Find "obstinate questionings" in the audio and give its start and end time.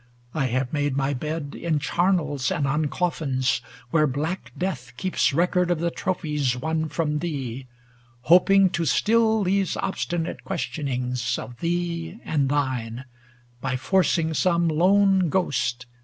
9.77-11.37